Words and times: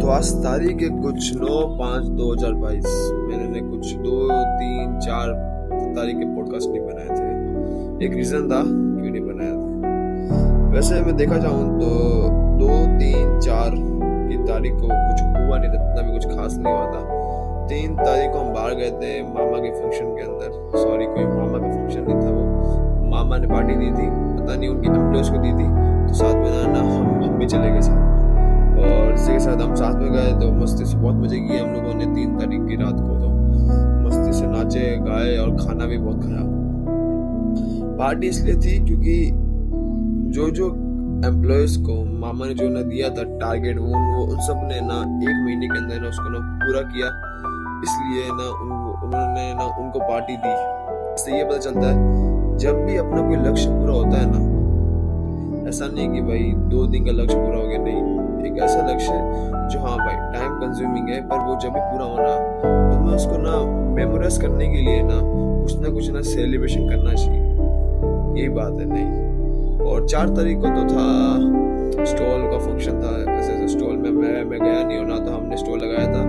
तो 0.00 0.08
आज 0.08 0.28
तारीख 0.42 0.82
है 0.82 0.88
कुछ 1.00 1.34
नौ 1.36 1.56
पाँच 1.78 2.04
दो 2.18 2.32
हज़ार 2.32 2.52
बाईस। 2.52 2.86
मैंने 3.30 3.60
कुछ 3.60 3.92
दो, 3.94 4.28
तीन, 4.58 4.98
चार 4.98 5.32
तारीख 5.96 6.16
के 6.18 6.24
पॉडकास्ट 6.26 6.68
नहीं 6.70 6.80
बनाए 6.80 7.08
थे। 7.08 8.06
एक 8.06 8.14
रीजन 8.14 8.48
था 8.48 8.60
क्यों 8.62 9.10
नहीं 9.10 9.22
बनाया 9.22 9.50
था। 9.52 10.70
वैसे 10.72 11.00
मैं 11.00 11.16
देखा 11.16 11.38
जाऊँ 11.38 11.66
तो 11.80 11.90
दो, 12.60 12.68
तीन, 12.98 13.38
चार 13.40 13.74
की 13.74 14.36
तारीख 14.44 14.72
को 14.74 14.88
कुछ 14.88 15.22
हुआ 15.22 15.58
नहीं 15.58 15.70
था, 15.70 15.82
इतना 15.82 16.02
भी 16.02 16.12
कुछ 16.12 16.36
खास 16.36 16.56
नहीं 16.56 16.74
हुआ 16.74 16.86
था। 16.86 17.66
तीन 17.66 17.96
तारीख 17.96 18.32
को 18.32 18.38
हम 18.38 18.52
बाहर 18.54 18.74
गए 18.74 18.90
थे 19.02 19.22
मामा 19.24 19.58
के 19.58 19.70
फ़ंक्शन 19.72 20.14
के 20.16 20.22
अंदर। 20.22 20.78
सॉरी 20.78 21.06
कोई 21.06 21.24
मामा 21.26 21.58
का 21.58 21.74
फ़ंक्शन 21.74 22.02
नहीं 22.08 22.20
था 22.20 22.30
वो। 22.30 23.10
मामा 23.10 23.36
ने 23.36 23.48
पार्टी 23.48 23.74
दी 23.74 23.90
थी, 23.90 24.08
पता 24.38 24.54
नहीं 24.54 24.68
उनकी 24.68 24.88
एम्प्लॉयज़ 24.88 25.30
को 25.32 25.42
दी 25.42 25.52
थी। 25.52 25.68
तो 26.08 26.14
साथ 26.14 26.34
में 26.34 26.72
ना, 26.72 26.80
हम 26.80 27.22
हम 27.24 27.38
भी 27.38 27.46
चले 27.46 27.70
गए 27.70 27.80
साथ 27.80 27.96
में। 27.96 28.19
और 29.30 29.38
के 29.38 29.44
साथ 29.44 29.56
हम 29.56 29.74
साथ 29.74 29.94
में 29.94 30.12
गए 30.12 30.32
तो 30.40 30.52
मस्ती 30.52 30.84
से 30.84 30.96
बहुत 30.96 31.14
मज़े 31.14 31.40
किए 31.40 31.58
हम 31.58 31.74
लोगों 31.74 31.94
ने 31.94 32.04
तीन 32.04 32.38
तारीख 32.38 32.60
की 32.60 32.76
रात 32.76 32.94
को 32.94 33.14
तो। 33.14 33.28
मस्ती 34.04 34.32
से 34.32 34.46
नाचे 34.46 34.96
गाए 34.96 35.36
और 35.36 35.56
खाना 35.56 35.86
भी 35.86 35.98
बहुत 35.98 36.22
खाया। 36.22 36.42
पार्टी 37.98 38.26
इसलिए 38.26 38.54
थी 38.54 38.84
क्योंकि 38.84 39.30
जो 40.30 40.50
जो 40.50 40.66
एम्प्लॉयज़ 41.28 41.78
को 41.78 42.04
मामा 42.04 42.46
ने 42.46 42.54
जो 42.54 42.68
ना 42.68 42.82
दिया 42.82 43.08
था 43.08 43.22
टारगेट 43.22 43.78
वो 43.78 43.86
वो 43.86 44.24
उन 44.24 44.40
सबने 44.40 44.80
ना 44.80 44.98
एक 45.30 45.44
महीने 45.44 45.68
के 45.68 45.78
अंदर 45.78 46.00
ना 46.00 46.08
उसको 46.08 46.28
ना 46.28 46.38
पूरा 46.64 46.80
किया। 46.80 47.08
इसलिए 47.84 48.24
ना 48.28 48.46
उन, 48.50 48.70
उन्होंने 49.04 49.54
ना 49.54 49.64
उनको 49.64 49.98
पार्टी 49.98 50.36
दी। 50.36 50.54
इससे 51.14 51.38
ये 51.38 51.44
पता 51.44 51.58
चलता 51.58 51.86
है 51.86 51.94
जब 52.58 52.74
भी 52.86 52.96
अपना 52.96 53.28
कोई 53.28 53.36
लक्ष्य 53.36 53.70
पूरा 53.70 53.94
होता 53.94 54.16
है 54.18 54.26
ना 54.30 55.68
ऐसा 55.68 55.86
नहीं 55.86 56.08
कि 56.12 56.20
भाई 56.20 56.52
दो 56.56 56.86
दिन 56.86 57.04
का 57.04 57.12
लक्ष्य 57.12 57.36
पूरा 57.36 57.58
हो 57.58 57.68
गया 57.68 57.78
नहीं। 57.78 58.19
एक 58.46 58.58
ऐसा 58.62 58.86
लक्ष्य 58.86 59.12
है 59.12 59.68
जो 59.68 59.80
हाँ 59.80 59.96
भाई 59.98 60.16
टाइम 60.32 60.52
कंज्यूमिंग 60.60 61.08
है, 61.08 61.20
पर 61.28 61.38
वो 61.38 61.58
जब 61.62 61.72
भी 61.72 61.80
पूरा 61.82 62.04
होना 62.04 62.34
तो 62.92 62.98
मैं 63.00 63.14
उसको 63.14 63.36
ना 63.38 63.58
मेमोराइज 63.94 64.38
करने 64.42 64.66
के 64.68 64.80
लिए 64.80 65.02
ना 65.02 65.20
कुछ 65.22 65.78
ना 65.80 65.88
कुछ 65.90 66.10
ना 66.10 66.20
सेलिब्रेशन 66.28 66.88
करना 66.88 67.14
चाहिए। 67.14 68.42
ये 68.42 68.48
बात 68.50 68.80
है, 68.80 68.84
नहीं। 68.86 69.86
और 69.86 70.06
चार 70.08 70.28
तारीख 70.36 70.58
को 70.58 70.68
तो 70.70 70.82
था 70.94 71.08
स्टॉल 72.04 72.42
का 72.50 72.58
फ़ंक्शन 72.58 73.00
था, 73.00 73.10
ऐसे 73.32 73.52
ऐसे 73.52 73.68
स्टॉल 73.68 73.96
में 73.96 74.10
मैं 74.10 74.44
मैं 74.44 74.58
गया 74.60 74.82
नहीं 74.82 74.98
होना 74.98 75.18
तो 75.18 75.32
हमने 75.32 75.56
स्टॉल 75.56 75.78
लगाया 75.78 76.06
था। 76.12 76.20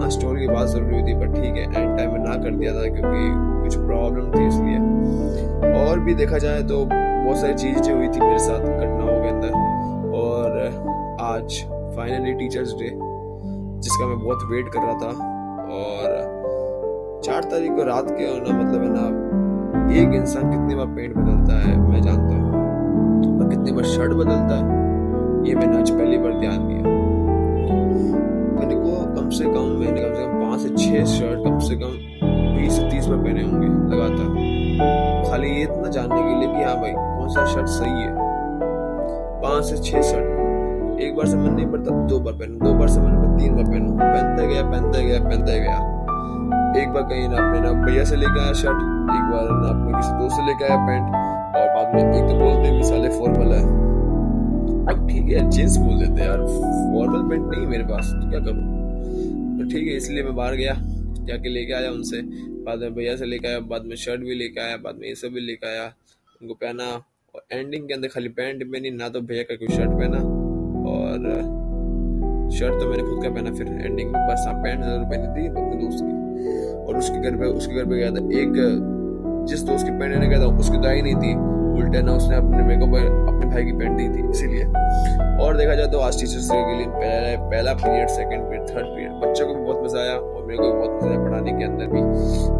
हाँ 0.00 0.10
स्टॉल 0.10 0.38
की 0.38 0.46
बात 0.48 0.66
ज़रूरी 0.68 0.94
हुई 0.94 1.02
थी 1.02 1.14
पर 1.20 1.32
ठीक 1.34 1.54
है 1.56 1.62
एंड 1.64 1.96
टाइम 1.96 2.12
में 2.12 2.18
ना 2.18 2.34
कर 2.42 2.50
दिया 2.52 2.72
था, 2.74 2.82
क्योंकि 2.88 3.62
कुछ 3.62 3.76
प्रॉब्लम 3.86 4.30
थी 4.32 4.46
इसलिए। 4.46 5.72
और 5.82 6.00
भी 6.00 6.14
देखा 6.14 6.38
जाए 6.38 6.62
तो 6.62 6.84
बहुत 6.90 7.36
सारी 7.38 7.54
चीज़ें 7.54 7.94
हुई 7.94 8.08
थी 8.08 8.20
मेरे 8.20 8.38
साथ, 8.38 8.60
घटनाओं 8.60 9.22
के 9.22 9.28
अंदर। 9.28 9.52
और 10.18 10.97
आज 11.28 11.56
फाइनली 11.96 12.32
टीचर्स 12.32 12.70
डे 12.72 12.86
जिसका 13.82 14.06
मैं 14.06 14.18
बहुत 14.20 14.42
वेट 14.50 14.68
कर 14.68 14.80
रहा 14.80 14.92
था। 14.92 15.08
और 15.70 17.20
चार 17.24 17.44
तारीख 17.44 17.72
को 17.72 17.84
रात 17.84 18.06
के 18.10 18.24
होना 18.24 18.54
मतलब 18.58 18.82
है 18.82 18.88
ना, 18.92 19.02
एक 19.94 20.14
इंसान 20.14 20.50
कितनी 20.50 20.74
बार 20.74 20.86
पेंट 20.86 21.16
बदलता 21.16 21.58
है, 21.64 21.76
मैं 21.80 22.00
जानता 22.02 22.34
हूँ। 22.34 23.40
और 23.40 23.48
कितनी 23.50 23.72
बार 23.72 23.84
शर्ट 23.84 24.12
बदलता 24.12 24.56
है, 24.56 24.62
ये 25.48 25.54
मैंने 25.54 25.78
आज 25.78 25.90
पहली 25.90 26.18
बार 26.18 26.38
ध्यान 26.40 26.66
दिया। 26.68 26.96
मैंने 28.54 28.74
को 28.74 28.96
कम 29.20 29.28
से 29.30 29.44
कम, 29.44 29.76
मैंने 29.80 30.00
कम 30.00 30.14
से 30.14 30.24
कम 30.24 30.40
पाँच 30.40 30.60
से 30.60 30.68
छह 30.76 31.04
शर्ट 31.18 31.44
कम 31.44 31.58
से 31.58 31.76
कम 31.76 31.92
बीस 32.56 32.72
से 32.76 32.88
तीस 32.90 33.06
बार 33.06 33.18
पहने 33.18 33.42
होंगे, 33.42 33.68
लगातार। 33.94 35.30
खाली 35.30 35.50
ये 35.50 35.62
इतना 35.62 35.88
जानने 35.90 36.22
के 36.22 36.40
लिए 36.40 36.56
कि 36.56 36.64
हाँ 36.64 36.80
भाई, 36.80 36.92
कौन 36.92 37.28
सा 37.28 37.46
शर्ट 37.54 37.66
सही 37.76 38.02
है? 38.02 38.10
पाँच 39.42 39.64
से 39.64 39.76
छह 39.82 40.02
शर्ट 40.02 40.36
एक 40.98 41.14
बार 41.16 41.26
से 41.26 41.36
मन 41.36 41.52
नहीं 41.52 41.66
पड़ता, 41.66 42.06
दो 42.06 42.18
बार 42.20 42.34
पहनू, 42.34 42.58
दो 42.58 42.72
बार 42.74 42.88
से 42.88 43.00
मन 43.00 43.16
पड़ता, 43.16 43.36
तीन 43.38 43.54
बार 43.56 43.64
पहनू, 43.64 43.92
पहनता 43.92 44.46
गया 44.46 44.62
पहनता 44.70 44.98
गया 44.98 45.20
पहनता 45.20 45.52
गया। 45.54 45.76
एक 46.82 46.88
बार 46.88 47.02
कहीं 47.02 47.28
ना 47.28 47.36
अपने 47.36 47.60
ना 47.60 47.72
भैया 47.84 48.04
से 48.04 48.16
लेके 48.16 48.40
आया 48.40 48.52
शर्ट, 48.52 48.80
एक 49.08 49.24
बार 49.30 49.50
ना 49.50 49.68
अपने 49.68 49.92
किसी 49.92 50.12
दोस्त 50.12 50.36
से 50.36 50.46
लेके 50.46 50.64
आया 50.64 50.76
पैंट, 50.86 51.06
और 51.56 51.68
बाद 51.74 51.94
में 51.94 52.02
एक 52.02 52.28
तो 52.28 52.34
बोलते 52.38 52.70
भी 52.70 52.82
साले 52.82 53.08
फॉर्मल 53.08 53.52
है। 53.52 53.62
अब 54.88 55.06
ठीक 55.08 55.28
है 55.28 55.48
जींस 55.50 55.76
बोल 55.76 55.98
देते 55.98 56.22
यार 56.22 56.46
फॉर्मल 56.46 57.28
पैंट 57.28 57.46
नहीं 57.54 57.66
मेरे 57.66 57.84
पास 57.84 58.12
तो 58.12 58.30
क्या 58.30 58.40
करूँ? 58.40 58.64
तो 59.58 59.68
ठीक 59.70 59.88
है, 59.88 59.96
इसलिए 59.96 60.22
मैं 60.22 60.34
बाहर 60.36 60.54
गया, 60.54 60.74
जाके 61.26 61.48
लेके 61.48 61.72
आया 61.72 61.90
उनसे। 61.90 62.22
बाद 62.64 62.78
में 62.78 62.94
भैया 62.94 63.16
से 63.16 63.26
लेके 63.26 63.48
आया, 63.48 63.60
बाद 63.60 63.84
में 63.84 63.96
शर्ट 63.96 64.20
भी 64.20 64.34
लेके 64.34 64.60
आया, 64.60 64.76
बाद 64.76 64.98
में 65.00 65.08
ये 65.08 65.14
सब 65.14 65.32
भी 65.32 65.40
लेके 65.40 65.66
आया, 65.66 65.92
उनको 66.42 66.54
पहना, 66.54 66.84
और 67.34 67.42
एंडिंग 67.52 67.88
के 67.88 67.94
अंदर 67.94 68.08
खाली 68.08 68.28
पैंट 68.28 68.64
पहनी, 68.72 68.90
ना 68.90 69.08
तो 69.08 69.20
भैया 69.20 69.42
का 69.42 69.54
कोई 69.54 69.76
शर्ट 69.76 69.90
पहना। 69.90 70.37
और 71.18 72.50
शर्ट 72.50 72.80
तो 72.80 72.88
मैंने 72.88 73.02
खुद 73.02 73.22
का 73.22 73.30
पहना, 73.30 73.50
फिर 73.50 73.66
एंडिंग 73.66 74.10
में 74.12 74.20
बस 74.28 74.44
हाँ 74.46 74.54
पैंट 74.62 74.84
ज़रूर 74.84 75.04
पहनी 75.04 75.26
थी 75.34 75.46
अपने 75.48 75.76
दोस्त 75.82 76.04
की। 76.04 76.14
और 76.86 76.96
उसके 76.96 77.18
घर 77.20 77.36
पे, 77.36 77.44
उसके 77.44 77.74
घर 77.74 77.84
पे 77.84 77.96
गया 77.96 78.10
था 78.10 78.22
एक, 78.40 78.52
जिस 79.48 79.62
दोस्त 79.62 79.86
की 79.86 79.92
पैंट 79.98 80.12
लेने 80.12 80.26
गया 80.28 80.40
था, 80.40 80.46
उसकी 80.56 80.86
आई 80.88 81.02
नहीं 81.02 81.14
थी। 81.14 81.34
उल्टे 81.78 82.00
ना 82.02 82.12
उसने 82.12 82.36
अपने 82.36 82.62
मेरे 82.62 82.80
को 82.80 82.86
अपने 82.86 83.46
भाई 83.46 83.64
की 83.64 83.72
पैंट 83.72 83.96
दी 83.98 84.08
थी, 84.08 84.28
इसीलिए। 84.30 84.64
और 85.42 85.56
देखा 85.56 85.74
जाए 85.74 85.86
तो 85.86 85.98
आज 85.98 86.20
टीचर्स 86.20 86.50
डे 86.50 86.62
के 86.62 86.78
लिए 86.78 86.86
पहला 86.88 87.48
पहला 87.50 87.74
period 87.74 88.08
second 88.08 88.48
period 88.48 88.68
third 88.70 88.86
period 88.86 89.12
बच्चों 89.20 89.46
को 89.46 89.54
भी 89.54 89.64
बहुत 89.64 89.84
मज़ा 89.84 90.00
आया 90.00 90.14
और 90.14 90.44
मेरे 90.46 90.58
को 90.58 90.72
भी 90.72 90.78
बहुत 90.78 90.92
मज़ा 90.96 91.10
आया 91.10 91.20
पढ़ाने 91.24 91.52
के 91.52 91.64
अंदर 91.64 91.86
भी। 91.86 92.00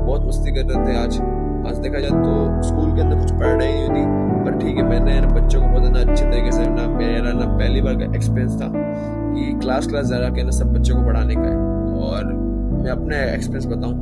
बहुत 0.04 0.26
मस्ती 0.26 0.50
कर 0.52 0.72
रहे 0.72 0.86
थे 0.86 0.98
आज। 0.98 1.20
आज 1.66 1.78
देखा 1.78 1.98
जाए 1.98 2.10
तो 2.10 2.62
स्कूल 2.62 2.94
के 2.94 3.00
अंदर 3.00 3.16
कुछ 3.16 3.32
पढ़ाई 3.32 3.56
नहीं 3.56 3.74
हुई 3.78 3.88
थी 3.88 4.02
पर 4.44 4.58
ठीक 4.58 4.76
है 4.76 4.82
मैंने 4.82 5.20
बच्चों 5.32 5.60
को 5.60 5.66
बहुत 5.68 5.90
ना 5.92 6.00
अच्छे 6.00 6.24
तरीके 6.24 6.52
से 6.52 6.66
ना 6.70 6.86
मेरा 6.88 7.32
ना 7.32 7.46
पहली 7.48 7.80
बार 7.80 7.94
का 7.94 8.04
एक्सपीरियंस 8.16 8.60
था 8.60 8.68
कि 8.74 9.52
क्लास 9.60 9.86
क्लास 9.86 10.06
जा 10.06 10.28
के 10.28 10.42
ना 10.42 10.50
सब 10.58 10.72
बच्चों 10.72 10.96
को 10.96 11.02
पढ़ाने 11.06 11.34
का 11.34 11.40
है। 11.42 11.56
और 12.08 12.32
मैं 12.82 12.90
अपने 12.90 13.16
एक्सपीरियंस 13.34 13.66
बताऊँ 13.66 13.94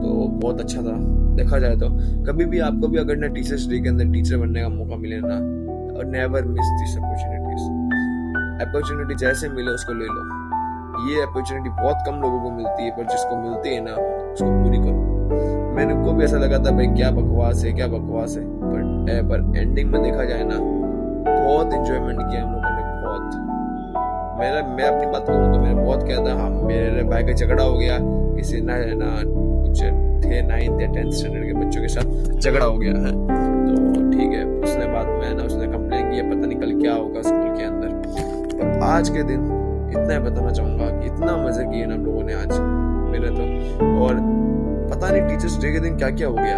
तो 0.00 0.26
बहुत 0.42 0.60
अच्छा 0.60 0.82
था, 0.82 0.96
देखा 1.36 1.58
जाए 1.58 1.76
तो। 1.76 1.88
कभी 2.24 2.44
भी 2.44 2.58
आपको 2.66 2.88
भी 2.88 2.98
अगर 2.98 3.16
ना 3.16 3.26
टीचर्स 3.34 3.66
डे 3.68 3.78
के 3.80 3.88
अंदर 3.88 4.12
टीचर 4.12 4.36
बनने 4.36 4.62
का 4.62 4.68
मौका 4.68 4.96
मिले 4.96 5.20
ना 5.22 5.36
और 5.98 6.04
never 6.06 6.44
miss 6.46 6.68
this 6.80 6.96
opportunities 6.98 7.66
opportunity 8.68 9.14
जैसे 9.24 9.48
मिले 9.48 9.70
उसको 9.70 9.92
ले 9.94 10.06
लो। 10.06 10.22
ये 11.08 11.22
अपॉर्चुनिटी 11.22 11.70
बहुत 11.82 11.98
कम 12.06 12.20
लोगों 12.22 12.40
को 12.40 12.50
मिलती 12.50 12.82
है, 12.82 12.90
पर 12.90 13.04
जिसको 13.10 13.36
मिलती 13.42 13.74
है 13.74 13.80
ना, 13.84 13.92
उसको 14.32 14.50
पूरी 14.62 14.78
करो 14.78 14.97
मैंने 15.74 15.94
को 16.04 16.12
भी 16.12 16.24
ऐसा 16.24 16.38
लगा 16.38 16.58
था 16.58 16.70
भाई 16.76 16.86
क्या 16.94 17.10
बकवास 17.10 17.64
है 17.64 17.72
क्या 17.72 17.86
बकवास 17.88 18.36
है? 18.36 18.44
पर 18.44 19.10
ए, 19.10 19.20
पर 19.22 19.58
एंडिंग 19.58 19.90
में 19.90 20.02
देखा 20.02 20.24
जाए 20.24 20.44
ना 20.44 20.58
बहुत 21.26 21.72
इंजॉयमेंट 21.74 22.18
किया 22.20 22.42
हम 22.42 22.52
लोगों 22.52 22.70
ने 22.70 22.82
बहुत। 23.02 24.38
मेरा 24.40 24.62
मैं 24.68 24.84
अपनी 24.86 25.10
बात 25.12 25.26
करूँ 25.26 25.52
तो 25.52 25.60
मैंने 25.60 25.82
बहुत 25.82 26.06
किया 26.06 26.24
था। 26.26 26.34
हाँ 26.40 26.50
मेरे 26.50 27.02
भाई 27.04 27.22
का 27.24 27.32
झगड़ा 27.32 27.62
हो 27.64 27.78
गया 27.78 27.98
किसी 28.36 28.60
ना 28.60 28.76
ना 28.96 29.10
कुछ 29.26 29.82
थे 30.24 30.40
नाइन्थ 30.46 30.80
या 30.80 30.86
टेंथ 30.92 31.10
स्टैंडर्ड 31.10 31.44
के 31.46 31.52
बच्चों 31.58 31.82
के 31.82 31.88
साथ 31.88 32.40
झगड़ा 32.40 32.64
हो 32.64 32.78
गया 32.78 32.92
है। 32.96 33.12
तो 33.12 34.10
ठीक 34.10 34.32
है 34.32 34.44
उसने 34.44 34.86
बाद 34.92 35.06
में 35.08 35.34
ना 35.34 35.42
उसने 35.44 35.66
कंप्लेन 35.66 36.10
किया 36.10 36.22
पता 36.24 36.46
नहीं 36.46 36.58
कल 36.58 36.80
क्या 36.80 36.94
होगा 36.94 37.22
स्कूल 37.22 37.56
के 37.58 37.64
अंदर। 37.64 37.88
पर 38.54 38.82
आज 38.84 39.08
के 39.08 39.22
दिन 39.22 39.44
इतना 39.90 40.18
बताना 40.20 40.50
चाहूँगा 40.50 40.88
कि 40.90 41.06
इतना 41.06 41.36
मज़े 41.36 41.64
किए 41.64 41.86
ना 41.86 41.94
हम 41.94 42.04
लोगों 42.04 42.22
ने 42.22 42.34
आज। 42.34 42.58
मेरे 43.10 43.28
तो 43.30 43.42
और 44.04 44.14
पता 44.98 45.10
नहीं 45.10 45.22
टीचर्स 45.28 45.58
डे 45.62 45.70
के 45.72 45.80
दिन 45.80 45.96
क्या 45.96 46.10
क्या 46.10 46.28
हो 46.28 46.34
गया। 46.34 46.56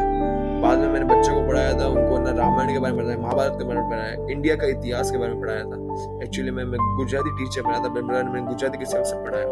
बाद 0.62 0.78
में 0.78 0.88
मैंने 0.88 1.06
बच्चों 1.06 1.34
को 1.34 1.40
पढ़ाया 1.48 1.72
था 1.80 1.86
उनको 1.88 2.18
ना 2.18 2.30
रामायण 2.38 2.72
के 2.72 2.78
बारे 2.78 2.94
में 2.94 3.02
पढ़ाया 3.02 3.18
महाभारत 3.18 3.56
के 3.58 3.64
बारे 3.64 3.80
में 3.80 3.90
पढ़ाया 3.90 4.26
इंडिया 4.30 4.54
का 4.56 4.66
इतिहास 4.68 5.10
के 5.10 5.18
बारे 5.18 5.32
में 5.32 5.40
पढ़ाया 5.40 5.64
था। 5.64 5.76
एक्चुअली 6.24 6.50
मैं, 6.50 6.64
मैं 6.64 6.78
गुजराती 6.96 7.30
टीचर 7.38 7.62
बना 7.62 7.78
था 7.78 7.88
मैंने 7.92 8.46
गुजराती 8.46 8.78
के 8.78 8.84
सबसे 8.84 9.16
पढ़ाया। 9.24 9.46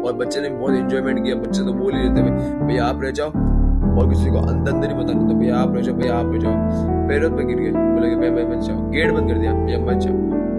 और 0.00 0.12
बच्चे 0.18 0.40
ने 0.40 0.48
बहुत 0.50 0.74
इंजॉयमेंट 0.74 1.24
किया 1.24 1.36
बच्चे 1.36 1.64
तो 1.64 1.72
बोल 1.72 1.94
ही 1.94 2.02
रहे 2.02 2.10
थे 2.16 2.22
भैया 2.66 2.84
आप 2.86 3.02
रह 3.02 3.10
जाओ 3.18 3.28
और 3.28 4.08
किसी 4.08 4.30
को 4.30 4.38
अंदर 4.38 4.72
अंदर 4.72 4.88
ही 4.88 4.94
बताना 4.94 5.28
तो 5.28 5.34
भैया 5.38 5.56
आप 5.58 5.74
रह 5.74 5.82
जाओ 5.82 5.94
भैया 5.96 6.14
आप 6.16 6.32
रह 6.32 6.38
जाओ। 6.40 7.06
पैरों 7.08 7.30
पे 7.30 7.44
गिर 7.44 7.58
गए 7.58 7.70
बोले 7.70 8.10
कि 8.10 8.16
भैया 8.16 8.32
मैं 8.32 8.48
मत 8.50 8.64
जाओ 8.66 8.90
गेट 8.90 9.12
बंद 9.14 9.30
कर 9.30 9.38
दिया 9.38 9.52
भैया 9.54 9.78
मत 9.80 10.02
जाओ 10.04 10.14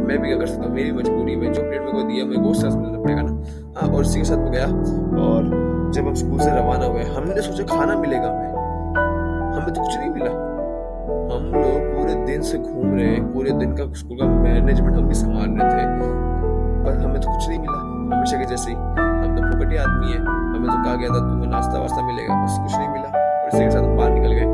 मैं 0.07 0.22
भी 0.22 0.35
कर 0.35 0.45
सकता 0.45 0.69
मेरी 0.73 0.91
मजबूरी 0.91 1.35
में 1.35 1.51
जो 1.53 1.61
पीरियड 1.61 1.83
में 1.83 1.91
को 1.93 2.01
दिया 2.03 2.25
मैं 2.25 2.43
गोश्त 2.43 2.66
पड़ेगा 2.66 3.22
ना 3.22 3.79
हाँ। 3.79 3.90
और 3.90 4.02
इसी 4.02 4.19
के 4.19 4.25
साथ 4.25 4.37
में 4.37 4.52
गया 4.52 4.66
और 5.25 5.69
जब 5.91 6.08
हम 6.08 6.14
स्कूल 6.14 6.40
से 6.40 6.52
रवाना 6.52 6.85
हुए, 6.85 7.03
हमने 7.03 7.41
सोचा 7.41 7.78
खाना 7.78 7.96
मिलेगा 7.96 8.28
हमें। 8.28 8.52
हमें 9.53 9.73
तो 9.73 9.82
कुछ 9.82 9.97
नहीं 9.97 10.09
मिला। 10.09 10.32
हम 11.35 11.43
लोग 11.46 11.99
पूरे 11.99 12.26
दिन 12.26 12.41
से 12.41 12.58
घूम 12.58 12.96
रहे 12.96 13.08
हैं, 13.08 13.34
पूरे 13.34 13.52
दिन 13.52 13.73
का 13.73 13.93
स्कूल 13.93 14.17
का 14.17 14.26
मैनेजमेंट 14.26 14.96
हम 14.96 15.08
भी 15.08 15.14
संभाल 15.14 15.49
रहे 15.49 15.82
थे। 15.82 16.11
पर 16.85 17.03
हमें 17.03 17.22
तो 17.22 17.34
कुछ 17.34 17.49
नहीं 17.49 17.59
मिला। 17.59 17.91
हमेशा 18.17 18.38
के 18.38 18.46
जैसे 18.46 18.72
ही। 18.72 18.78
हम 18.78 19.35
तो 19.35 19.58
फुकटी 19.58 19.76
आदमी 19.76 20.11
है। 20.11 20.17
हमें 20.20 20.70
तो 20.70 20.84
कहा 20.84 20.96
गया 20.96 21.09
था 21.09 21.29
तुम्हें 21.29 21.49
नाश्ता 21.49 21.79
वास्ता 21.79 22.08
मिलेगा। 22.08 22.46
बस 22.46 22.58
कुछ 22.61 22.78
नहीं 22.78 22.90
मिला। 22.90 23.41
और 23.41 23.47
इसी 23.47 23.64
के 23.64 23.72
साथ 23.72 23.79
हम 23.79 23.97
बाहर 23.97 24.11
निकल 24.11 24.34
गए। 24.34 24.46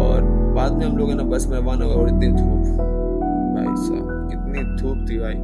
और 0.00 0.22
बाद 0.54 0.72
में 0.72 0.86
हम 0.86 0.96
लोग 0.96 1.12
ना 1.12 1.22
बस 1.22 1.46
में 1.46 1.58
रवाना 1.58 1.84
हुआ 1.84 1.94
और 1.94 2.08
इतनी 2.08 2.28
धूप। 2.28 2.58
भाई 3.56 3.76
साहब, 3.76 4.28
कितनी 4.30 4.76
धूप 4.82 5.06
थी 5.10 5.18
भाई। 5.18 5.34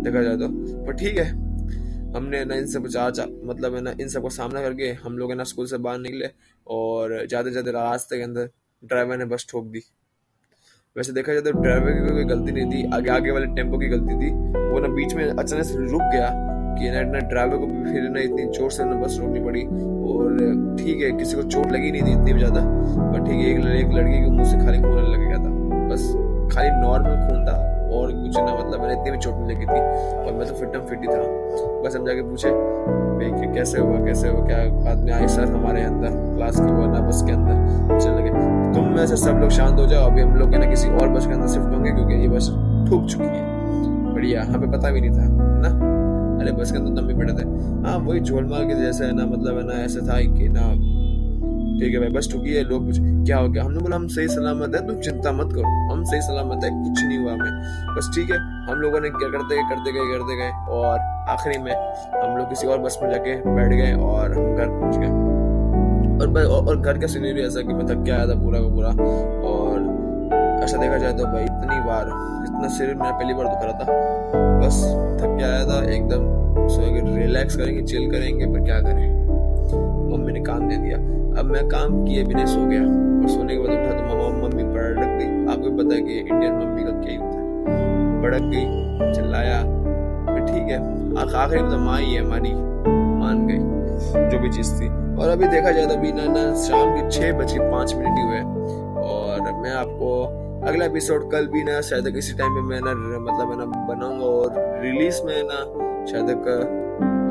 देखा 0.00 0.22
जाए 0.22 0.36
तो। 0.36 0.48
पर 0.86 0.92
ठीक 0.92 1.18
है। 1.18 1.49
हमने 2.16 2.44
ना 2.44 2.54
इन 2.54 2.66
सब 2.66 2.86
मतलब 3.44 3.74
है 3.74 3.80
ना 3.80 3.94
इन 4.00 4.08
सब 4.08 4.22
का 4.22 4.28
सामना 4.28 4.62
करके 4.62 4.90
हम 5.02 5.18
लोग 5.18 5.30
है 5.30 5.36
ना 5.36 5.44
स्कूल 5.44 5.66
से 5.66 5.78
बाहर 5.78 5.98
निकले 5.98 6.30
और 6.66 7.26
जाते 7.30 7.50
जाते 7.50 7.70
रास्ते 7.72 8.16
के 8.16 8.22
अंदर 8.22 8.48
ड्राइवर 8.82 9.16
ने 9.18 9.24
बस 9.24 9.46
ठोक 9.50 9.66
दी। 9.66 9.82
वैसे 10.96 11.12
देखा 11.12 11.32
जाए 11.32 11.42
तो 11.42 11.50
ड्राइवर 11.52 11.92
की 11.92 12.08
कोई 12.08 12.24
गलती 12.26 12.52
नहीं 12.52 12.70
थी, 12.72 12.90
आगे 12.94 13.10
आगे 13.10 13.30
वाले 13.30 13.46
टेंपो 13.56 13.78
की 13.78 13.88
गलती 13.88 14.14
थी। 14.14 14.30
वो 14.70 14.80
ना 14.80 14.88
बीच 14.94 15.14
में 15.14 15.24
अचानक 15.24 15.64
से 15.64 15.76
रुक 15.86 16.02
गया 16.12 16.30
कि 16.78 16.90
ना 16.90 17.18
ड्राइवर 17.28 17.56
को 17.56 17.66
भी 17.66 17.92
फिर 17.92 18.08
ना 18.10 18.20
इतनी 18.20 18.46
ज़ोर 18.58 18.70
से 18.70 18.84
ना 18.84 18.96
बस 19.00 19.18
रोकनी 19.20 19.40
पड़ी 19.44 19.64
और 19.64 20.76
ठीक 20.78 21.02
है, 21.02 21.10
किसी 21.18 21.36
को 21.36 21.42
चोट 21.44 21.72
लगी 21.72 21.90
नहीं 21.90 22.02
थी 22.02 22.12
इतनी 22.12 22.38
ज़्यादा, 22.38 22.60
बट 22.60 23.26
ठीक 23.26 23.38
है, 23.38 23.78
एक 23.80 23.90
लड़की 23.94 24.20
के 24.20 24.30
मुँह 24.30 24.50
से 24.50 24.58
खाली 24.64 24.78
खून 24.78 25.12
लग 25.12 25.28
गया 25.28 25.38
था। 25.38 25.50
बस 25.88 26.06
खाली 26.54 26.70
नॉर्मल 26.80 27.28
खून 27.28 27.44
था। 27.46 27.56
और 27.92 28.12
कुछ 28.12 28.36
ना 28.36 28.54
मतलब 28.54 28.80
मैंने 28.80 28.94
इतनी 28.94 29.10
भी 29.10 29.18
चोट 29.18 29.34
नहीं 29.34 29.56
लगी 29.56 29.66
थी 29.66 29.80
और 30.16 30.32
मैं 30.32 30.46
तो 30.48 30.54
फिटम 30.54 30.80
फिट 30.80 31.00
ही 31.00 31.06
था। 31.06 31.20
बस 31.84 31.96
हम 31.96 32.06
जाके 32.06 32.22
पूछे, 32.22 32.50
भाई 32.50 33.52
कैसे 33.54 33.80
हुआ 33.80 34.04
कैसे 34.04 34.28
हुआ, 34.28 34.46
क्या 34.46 34.58
बाद 34.84 34.98
में 34.98 35.12
आए 35.12 35.26
सर 35.28 35.52
हमारे 35.52 35.82
अंदर 35.82 36.08
क्लास 36.36 36.60
के 36.60 36.72
वो 36.72 36.86
ना, 36.86 37.00
बस 37.00 37.22
के 37.22 37.32
अंदर? 37.32 37.98
चल 37.98 38.10
लगे। 38.10 38.30
तुम 38.74 38.88
में 38.88 39.06
से 39.06 39.16
सब 39.16 39.40
लोग 39.40 39.50
शांत 39.50 39.78
हो 39.78 39.86
जाओ, 39.86 40.10
अभी 40.10 40.20
हम 40.20 40.36
लोग 40.36 40.54
ना, 40.54 40.66
किसी 40.66 40.88
और 40.88 41.08
बस 41.08 41.26
के 41.26 41.32
अंदर 41.32 41.48
शिफ्ट 41.48 41.74
होंगे, 41.74 41.90
क्योंकि 41.90 42.14
ये 42.14 42.28
बस 42.28 42.48
ठूक 42.90 43.06
चुकी 43.06 43.24
है। 43.24 44.14
बढ़िया 44.14 44.42
हमें 44.44 44.70
पता 44.72 44.90
भी 44.90 45.00
नहीं 45.00 45.10
था, 45.10 45.22
है 45.22 45.60
ना? 45.60 45.68
अरे, 46.42 46.52
बस 46.52 46.72
के 46.72 46.78
अंदर 46.78 46.94
तो 46.94 47.00
हम 47.00 47.08
भी 47.08 47.14
बैठे 47.14 47.32
थे। 47.32 47.44
हाँ 47.86 47.96
वही 47.98 48.20
झोलमाल 48.20 48.64
के 48.64 48.74
जैसे 48.74 49.04
है 49.04 49.12
ना 49.16 49.26
मतलब 49.26 49.58
है 49.58 49.64
ना, 49.66 49.82
ऐसा 49.84 50.06
था 50.08 50.20
कि 50.20 50.48
ना 50.48 50.68
ठीक 51.80 51.94
है 51.94 52.00
भाई 52.00 52.08
बस 52.08 52.28
ठुकी 52.32 52.52
है, 52.54 52.62
लोग 52.62 52.86
कुछ 52.86 52.98
क्या 53.00 53.36
हो 53.38 53.48
गया? 53.48 53.64
हमने 53.64 53.80
बोला, 53.80 53.96
हम 53.96 54.06
सही 54.08 54.28
सलामत 54.28 54.74
है, 54.74 54.86
तुम 54.86 54.96
चिंता 55.00 55.32
मत 55.32 55.52
करो, 55.52 55.92
हम 55.92 56.02
सही 56.04 56.20
सलामत 56.20 56.64
है, 56.64 56.70
कुछ 56.70 57.04
नहीं 57.04 57.18
हुआ 57.18 57.32
हमें। 57.32 57.96
बस 57.96 58.10
ठीक 58.14 58.30
है, 58.30 58.38
हम 58.68 58.80
लोगों 58.80 59.00
ने 59.00 59.10
क्या 59.10 59.28
करते 59.28 59.56
गए 59.56 59.62
करते 59.70 59.92
गए 59.92 60.12
करते 60.12 60.36
गए 60.36 60.50
और 60.70 60.98
आखिरी 61.28 61.58
में 61.58 61.72
हम 62.14 62.36
लोग 62.38 62.48
किसी 62.48 62.66
और 62.66 62.78
बस 62.78 62.98
में 63.02 63.10
जाके 63.10 63.36
बैठ 63.54 63.72
गए 63.72 63.92
और 63.92 64.32
हम 64.32 64.56
घर 64.56 64.68
पहुँच 64.70 64.96
गए। 64.96 65.28
और 66.20 66.66
और 66.66 66.80
घर 66.80 66.98
का 66.98 67.06
सीनरी 67.06 67.42
ऐसा 67.42 67.60
कि 67.60 67.74
मैं 67.74 67.86
थक 67.86 68.04
के 68.04 68.10
आया 68.10 68.26
था 68.28 68.34
पूरा 68.34 68.60
का 68.60 68.68
पूरा। 68.68 68.88
और 69.48 69.88
ऐसा 70.64 70.76
देखा 70.76 70.98
जाए 70.98 71.12
तो 71.12 71.24
भाई 71.24 71.44
इतनी 71.44 71.78
बार, 71.80 72.06
इतना 72.44 72.68
सिर 72.68 72.94
मेरा 72.94 73.10
पहली 73.10 73.34
बार 73.34 73.46
दुख 73.46 73.62
रहा 73.62 73.72
था। 73.72 73.84
बस 74.60 74.82
थक 75.22 75.36
के 75.38 75.44
आया 75.44 75.64
था, 75.64 75.82
एकदम 75.92 76.28
सो 76.68 76.80
रिलैक्स 77.16 77.56
करेंगे 77.56 77.82
चिल 77.82 78.10
करेंगे, 78.10 78.46
पर 78.46 78.64
क्या 78.64 78.80
करें? 78.80 79.19
मम्मी 80.10 80.32
ने 80.32 80.40
काम 80.40 80.68
दे 80.68 80.76
दिया। 80.76 80.96
अब 81.40 81.44
मैं 81.44 81.66
काम 81.68 82.04
किए 82.04 82.24
बिना 82.24 82.44
सो 82.46 82.66
गया 82.66 82.80
और 82.80 83.28
सोने 83.28 83.56
के 83.56 83.60
बाद 83.60 83.70
उठा 83.70 83.92
तो 83.92 84.02
मामा 84.06 84.28
मम्मी 84.38 84.64
भड़क 84.64 84.98
गई। 84.98 85.52
आपको 85.52 85.76
पता 85.76 85.94
है 85.94 86.02
कि 86.02 86.18
इंडियन 86.18 86.52
मम्मी 86.52 86.82
का 86.84 86.90
क्या 86.90 87.10
ही 87.10 87.16
होता 87.16 87.36
है। 87.36 88.22
भड़क 88.22 88.42
गई, 88.42 89.12
चिल्लाया। 89.14 89.60
ठीक 90.40 90.68
है। 90.68 90.78
आखिर 91.42 91.62
में 91.62 91.70
तो 91.70 91.78
माँ 91.78 91.98
ही 91.98 92.14
है 92.14 92.24
हमारी 92.24 92.52
मान 93.20 93.46
गई, 93.46 93.58
जो 94.30 94.38
भी 94.38 94.50
चीज़ 94.50 94.72
थी। 94.74 94.88
और 95.16 95.28
अभी 95.28 95.48
देखा 95.48 95.70
जाए 95.70 95.86
तो 95.86 95.94
अभी 95.94 96.12
ना 96.12 96.24
ना, 96.24 96.54
शाम 96.54 96.94
के 96.96 97.10
छह 97.10 97.32
बज 97.32 97.56
पाँच 97.58 97.94
मिनट 97.94 98.18
ही 98.18 98.24
हुए। 98.24 98.40
और 99.02 99.52
मैं 99.52 99.72
आपको 99.72 100.22
अगला 100.68 100.84
एपिसोड 100.84 101.30
कल 101.30 101.46
भी 101.46 101.62
ना, 101.64 101.80
शायद 101.80 102.10
किसी 102.14 102.34
टाइम 102.34 102.52
में 102.52 102.62
मैं 102.62 102.80
ना 102.84 102.94
मतलब 103.20 103.50
है 103.50 103.58
ना 103.58 103.64
बनाऊँगा 103.64 104.24
और 104.24 104.80
रिलीज़ 104.82 105.22
में 105.24 105.42
ना, 105.42 105.60
शायद 106.06 106.30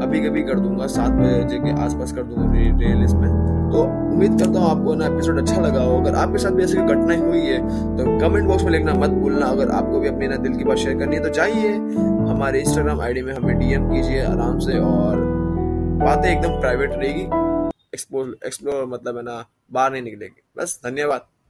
अभी 0.02 0.20
कभी 0.20 0.42
कर 0.44 0.60
दूँगा, 0.60 0.88
सात 0.88 1.12
बजे 1.12 1.58
के 1.60 1.72
आसपास 1.84 2.12
कर 2.12 2.24
दूँगा 2.24 2.52
रिलीज़ 2.54 3.16
में। 3.16 3.30
तो 3.72 3.82
उम्मीद 3.84 4.40
करता 4.40 4.60
हूँ 4.60 4.70
आपको 4.70 4.94
ना 4.96 5.06
एपिसोड 5.06 5.38
अच्छा 5.40 5.62
लगा 5.62 5.82
हो। 5.84 5.98
अगर 5.98 6.16
आपके 6.16 6.38
साथ 6.38 6.52
भी 6.52 6.64
ऐसी 6.64 6.78
घटनाएँ 6.78 7.20
हुई 7.20 7.42
है 7.42 7.58
तो 7.98 8.06
कमेंट 8.20 8.48
बॉक्स 8.48 8.64
में 8.64 8.72
लिखना 8.72 8.94
मत 8.96 9.10
भूलना। 9.20 9.46
अगर 9.48 9.72
आपको 9.72 10.00
भी 10.00 10.08
अपने 10.08 10.28
ना 10.28 10.36
दिल 10.38 10.56
की 10.58 10.64
बात 10.64 10.78
शेयर 10.78 10.98
करनी 11.00 11.16
है 11.16 11.24
तो 11.24 11.30
जाइए। 11.30 11.74
हमारे 12.30 12.60
इंस्टाग्राम 12.62 13.02
आईडी 13.02 13.22
में 13.22 13.34
हमें 13.34 13.58
डीएम 13.60 13.90
कीजिए 13.92 14.22
आराम 14.24 14.60
से 14.60 14.80
और 14.80 15.18
बातें 16.04 16.30
एकदम 16.30 16.60
प्राइवेट 16.60 16.94
रहेगी। 16.94 17.22
एक्सप्लोर 17.94 18.36
एक्सप्लोर 18.46 18.86
मतलब 18.88 19.18
है 19.18 19.24
ना, 19.24 19.44
बाहर 19.72 19.92
नहीं 19.92 20.04
निकलेगी। 20.04 20.42
बस 20.58 20.80
धन्यवाद। 20.86 21.22